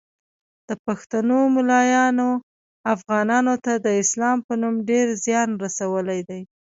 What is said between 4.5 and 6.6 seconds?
نوم ډیر ځیان رسولی دی